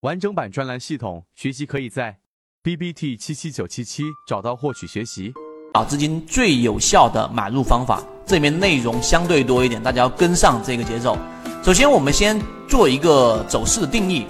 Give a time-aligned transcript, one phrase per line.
[0.00, 2.16] 完整版专栏系统学习可以在
[2.62, 5.30] B B T 七七九七七找到获取学习。
[5.74, 11.18] 找资金最有效的买入方法，这里面内容相对多一点，大家要跟上这个节奏。
[11.62, 14.26] 首先，我们先做一个走势的定义。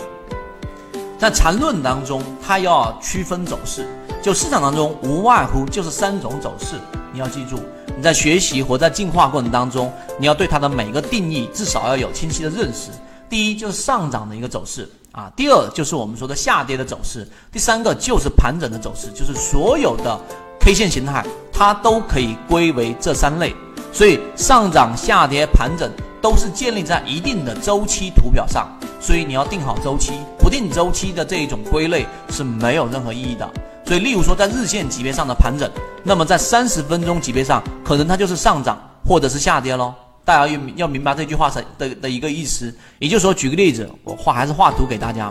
[1.17, 3.87] 在缠论当中，它要区分走势，
[4.21, 6.81] 就市场当中无外乎就是三种走势，
[7.13, 7.61] 你要记住。
[7.97, 12.91] 你在学习或在进化过程当中，你要对它的每个定义至少要有清晰的认识。
[13.29, 14.89] 第一就是上涨的一个走势。
[15.13, 20.19] 啊，第二就是我们说的下跌的走势，第三个就是盘整的走势，就是所有的
[20.61, 23.55] K 线形态，它都可以归为这三类。
[23.93, 25.91] 所以上涨、下跌、盘整
[26.23, 28.69] 都是建立在一定的周期图表上，
[29.01, 33.51] 所以你要定好周期，不定周期的这一种归类是没有任何意义的。
[33.85, 35.69] 所以，例如说在日线级别上的盘整，
[36.05, 39.93] 那么在三十分钟级别上，可能它就是上涨或者是下跌喽。
[40.31, 45.29] 大家要要明白这句话的的的一个意思，也就是说，举个例子，我画还是画图给大家。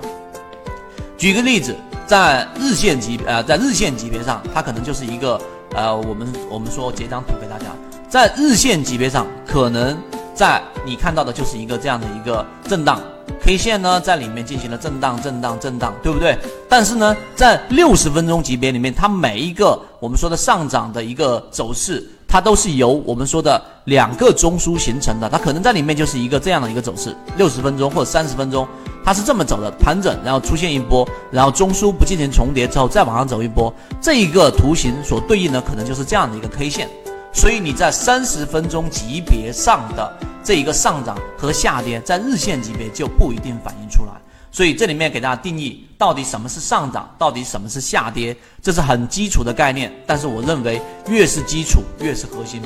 [1.18, 1.74] 举个例子，
[2.06, 5.40] 在日线级呃，在日线级别上，它可能就是一个
[5.74, 7.68] 呃，我们我们说截张图给大家，
[8.10, 9.98] 在日线级别上，可能
[10.36, 13.02] 在你看到的就是一个这样的一个震荡
[13.42, 16.38] K 线呢，在里面进行了震荡、震荡、震荡，对不对？
[16.68, 22.06] 但是呢，在六十分钟级别里面，它每一个我们说的上涨的一个走势。
[22.30, 28.68] 它都是由我们说的两个中枢形成的，它可能在里面就是一个这样的一个走势，六十分钟或者三十分钟，
[29.04, 36.88] 它是这么走的，盘整，然后出现一波，然后中枢不进行重叠之后再往上走一波，这一个图形所对应的可能就是这样的一个 K 线，
[37.34, 44.12] 所以你在三十分钟级别上的这一个上涨和下跌，在日线级别就不一定反映出来。
[44.52, 49.94] 所以这里面给大家定义到底什么是上涨，到底什么是下跌，这是很基础的概念。
[50.08, 52.62] 但是我认为越是基础越是核心。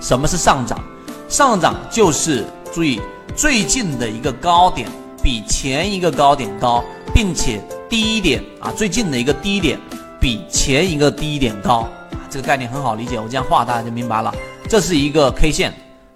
[0.00, 0.82] 什么是上涨？
[1.28, 3.00] 上涨就是注意
[3.34, 4.88] 最近的一个高点
[5.22, 6.82] 比前一个高点高，
[7.14, 9.78] 并且低点啊最近的一个低点
[10.20, 11.80] 比前一个低点高
[12.12, 12.20] 啊。
[12.30, 14.34] 这个概念很好理解，我这样画大家就明白了。
[14.68, 15.74] 这是一个 K 线，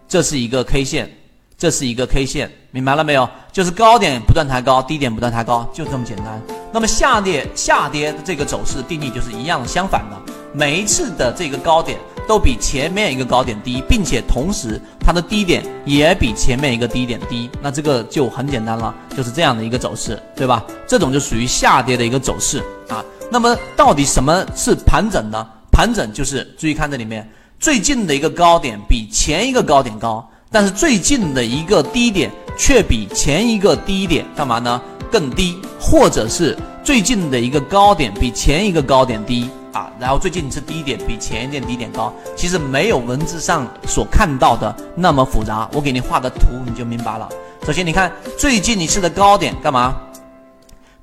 [0.09, 1.18] 这是一个 K 线。
[1.58, 3.28] 这是一个 K 线，明白了没有？
[3.50, 6.41] 就是高点不断抬高，低点不断抬高，就这么简单。
[6.72, 11.98] 那么下跌下跌的这个走势定义就是一样相反的，每一次的这个高点
[12.28, 20.64] 都比前面一个高点低，并且同时它的低点也比前面一个低点低，那这个就很简单了，就是这样的一个走势，对吧？
[20.86, 23.04] 这种就属于下跌的一个走势啊。
[23.32, 25.44] 那么到底什么是盘整呢？
[25.72, 30.25] 盘整就是注意看这里面最近的一个高点比前一个高点高。
[30.50, 34.81] 但是最近的一个低点却比前一个低点干嘛呢？
[35.10, 45.69] 更低，或者是最近的一个高点比前一个高点低啊，然后最近一次低点比前一点低点高，其实没有文字上所看到的那么复杂。
[45.72, 47.28] 我给你画个图你就明白了。
[47.64, 49.97] 首先你看最近一次的高点干嘛？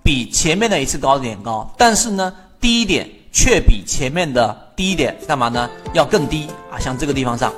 [0.04, 5.70] 比前面的一次高点高，但是呢低点却比前面的低点干嘛呢？
[5.94, 7.52] 要更低啊，像这个地方上。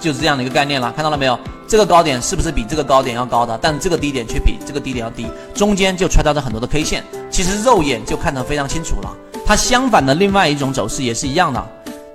[0.00, 1.38] 就是这样的一个概念了，看到了没有？
[1.68, 3.58] 这个高点是不是比这个高点要高的？
[3.60, 9.12] 但这个低点却比这个低点要低，中间就穿插着很多的 K 线，其实肉眼就看得非常清楚了。
[9.44, 11.66] 它相反的另外一种走势也是一样的，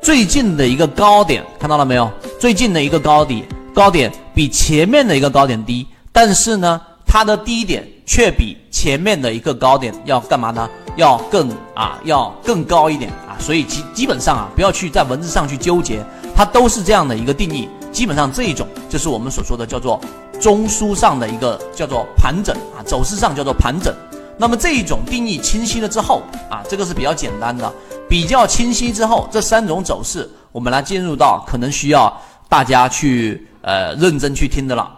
[0.01, 2.09] 最近的一个高点看到了没有？
[2.39, 3.43] 最近的一个高底
[3.73, 10.69] 高点比前面的一个高点低，但是呢，它的低点却比前面的一个高点要干嘛呢？
[10.95, 13.35] 要更啊，要更高一点啊。
[13.39, 16.03] 所以基基本上啊，不要去在文字上去纠结。
[16.41, 20.01] 它都是这样的一个定义，基本上这一种就是我们所说的叫做
[20.39, 23.93] 中枢上的一个叫做盘整啊，走势上叫做盘整。
[24.39, 27.71] 那么这一种定义清晰了之后啊，这个是比较简单的，
[28.09, 32.11] 比较清晰之后，这三种走势我们来进入到可能需要
[32.49, 34.89] 大家去呃认真去听的了，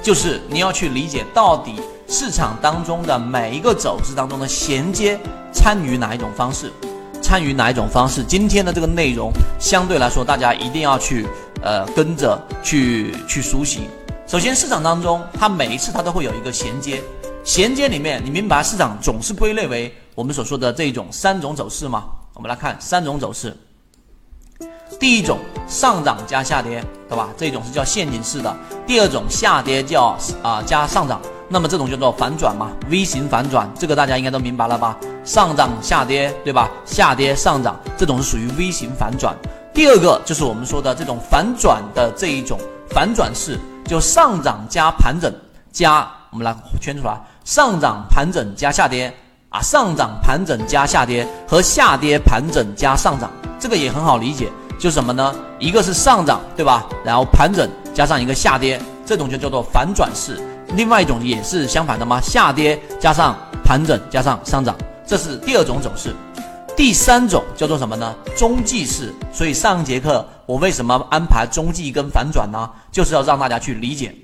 [0.00, 5.18] 就是你要去理解到底市场当中的每一个走势当中的衔接
[5.52, 6.72] 参与哪一种方式。
[7.28, 8.24] 参与哪一种方式？
[8.24, 11.26] 今天的这个内容相对来说，大家一定要去
[11.60, 13.82] 呃跟着去去熟悉。
[14.26, 17.02] 首先，市场当中它每一次它都会有一个衔接，
[17.44, 22.04] 衔接里面你明白市场总是归类为我们所说的这种三种走势吗？
[22.32, 23.54] 我们来看三种走势。
[24.98, 25.38] 第一种
[25.68, 27.28] 上涨加下跌，对吧？
[27.36, 28.56] 这种是叫陷阱式的。
[28.86, 34.96] 第二种下跌叫啊加上涨，那么这种叫做反转嘛，V 型反转，这个大家应该都明白了吧？
[35.28, 36.70] 上涨下跌，对吧？
[36.86, 39.36] 下跌上涨，这种是属于 V 型反转。
[39.74, 42.58] 第二个就是我们说的这种反转的这一种
[42.88, 45.30] 反转式，就上涨加盘整
[45.70, 47.14] 加，我们来圈出来，
[47.44, 49.12] 上涨盘整加下跌
[49.50, 55.34] 啊，上涨盘整加下跌和下跌盘整加上涨，这个也很好理解，就是什么呢？
[55.58, 56.86] 一个是上涨，对吧？
[57.04, 60.40] 然后盘整加上一个下跌，这种就叫做反转式。
[60.74, 62.18] 另外一种也是相反的吗？
[62.18, 64.74] 下跌加上盘整加上上涨，
[65.08, 66.14] 这是第二种走势。
[66.76, 68.14] 第三种叫做什么呢？
[68.36, 69.12] 中继式。
[69.32, 72.68] 所以上节课我为什么安排中继跟反转呢？
[72.92, 74.14] 就是要让大家去理解。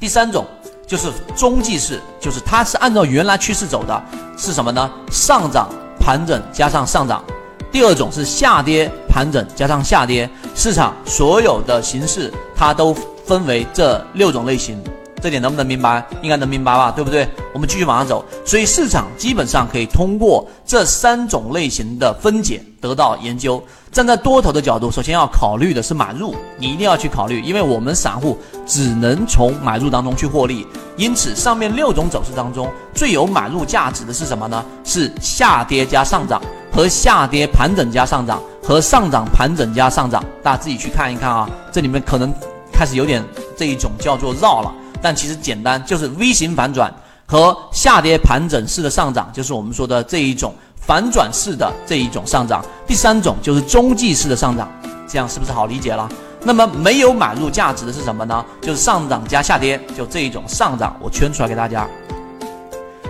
[0.00, 0.44] 第三种
[0.84, 4.02] 就是中继式，就是它是按照原来趋势走的，
[4.36, 4.90] 是什么呢？
[5.12, 5.70] 上涨
[6.00, 7.24] 盘整加上上涨。
[7.70, 10.28] 第二种是下跌盘整加上下跌。
[10.56, 12.92] 市场所有的形式它都
[13.24, 14.82] 分为这六种类型。
[15.20, 16.04] 这点能不能明白？
[16.22, 17.28] 应该能明白吧，对不对？
[17.52, 18.24] 我们继续往上走。
[18.44, 23.62] 所以市场基本上可以通过这三种类型的分解得到研究。
[23.92, 30.64] 站在多头的角度，首先要考虑的是买入，你一定要去考虑，因为我们散户只能从买入当中去获利。
[30.96, 34.64] 因此，上面六种走势当中最有买入价值的是什么呢？
[34.84, 36.40] 是下跌加上涨
[36.72, 40.24] 和下跌盘整加上涨和上涨盘整加上涨。
[40.40, 42.32] 大家自己去看一看啊，这里面可能
[42.72, 43.24] 开始有点
[43.56, 44.72] 这一种叫做绕了。
[45.02, 46.92] 但其实简单，就是 V 型反转
[47.26, 52.64] 和下跌盘整式的上涨，就是我们说的这一种反转式的这一种上涨。
[52.86, 54.68] 第三种就是中继式的上涨，
[55.08, 56.08] 这样是不是好理解了？
[56.42, 58.44] 那么没有买入价值的是什么呢？
[58.60, 61.86] 就是上涨加下跌，就这一种上涨，我圈出来给大家。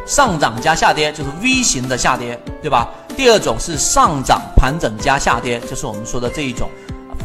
[0.06, 2.88] 上涨加下跌就是 V 型的下跌，对吧？
[3.16, 6.68] 第二种是上涨盘整加下跌，就是我们说的这一种。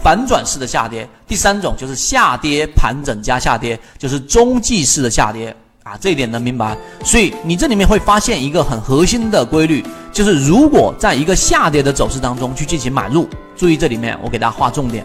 [0.05, 5.49] 反转式的下跌，第三种就是下跌盘整加下跌，就是中继式的下跌
[5.81, 6.77] 啊，这一点能明白。
[7.03, 15.03] 所以你这里面会发现一个很核心的规律，就是如果在一个下跌的走势当中去进行买入，注意这里面我给大家划重点。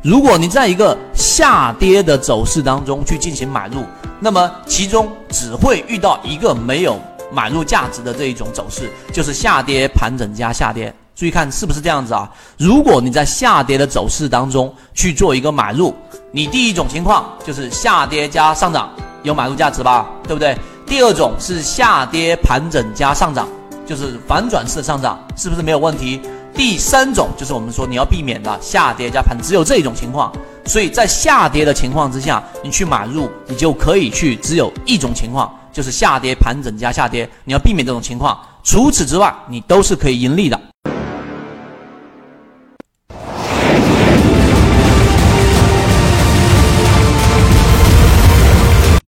[0.00, 3.82] 如果你在一个下跌的走势当中去进行买入，
[4.20, 7.00] 那么其中只会遇到一个没有
[7.32, 10.94] 买入价值的这一种走势，就是下跌盘整加下跌。
[11.16, 12.30] 注意看是不是这样子啊？
[12.58, 15.94] 如果你在下跌的走势当中去做一个买入，
[16.30, 18.90] 你第一种情况就是下跌加上涨
[19.22, 20.54] 有买入价值吧，对不对？
[20.86, 23.48] 第二种是下跌盘整加上涨，
[23.86, 26.20] 就是反转式的上涨，是不是没有问题？
[26.54, 30.30] 第三种就是我们说你要避免的下跌加盘，只有这一种情况。
[30.66, 38.38] 所以在下跌的情况之下，你去买入，你就可以去只有一种情况，就是下跌盘整加下跌，你要避免这种情况。
[38.62, 40.60] 除此之外，你都是可以盈利的。